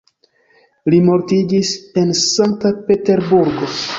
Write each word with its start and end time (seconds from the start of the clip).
Li 0.93 1.01
mortiĝis 1.09 1.75
en 2.03 2.15
Sankta 2.23 2.75
Peterburgo. 2.89 3.73